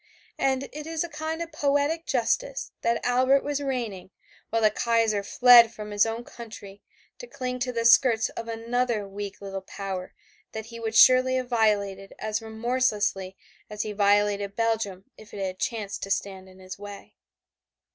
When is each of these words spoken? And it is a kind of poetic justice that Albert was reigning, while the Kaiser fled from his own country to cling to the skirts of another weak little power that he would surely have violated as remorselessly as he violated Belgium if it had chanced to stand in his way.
And 0.39 0.63
it 0.73 0.87
is 0.87 1.03
a 1.03 1.09
kind 1.09 1.43
of 1.43 1.51
poetic 1.51 2.07
justice 2.07 2.71
that 2.81 3.05
Albert 3.05 3.43
was 3.43 3.61
reigning, 3.61 4.09
while 4.49 4.63
the 4.63 4.71
Kaiser 4.71 5.21
fled 5.21 5.71
from 5.71 5.91
his 5.91 6.07
own 6.07 6.23
country 6.23 6.81
to 7.19 7.27
cling 7.27 7.59
to 7.59 7.71
the 7.71 7.85
skirts 7.85 8.29
of 8.29 8.47
another 8.47 9.07
weak 9.07 9.41
little 9.41 9.61
power 9.61 10.15
that 10.53 10.65
he 10.65 10.79
would 10.79 10.95
surely 10.95 11.35
have 11.35 11.49
violated 11.49 12.15
as 12.17 12.41
remorselessly 12.41 13.37
as 13.69 13.83
he 13.83 13.91
violated 13.91 14.55
Belgium 14.55 15.05
if 15.19 15.35
it 15.35 15.45
had 15.45 15.59
chanced 15.59 16.01
to 16.01 16.09
stand 16.09 16.49
in 16.49 16.57
his 16.57 16.79
way. 16.79 17.13